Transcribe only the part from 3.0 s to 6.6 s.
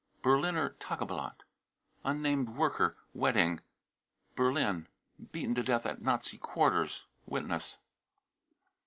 Wedding, Berlin, beaten to death at Nazi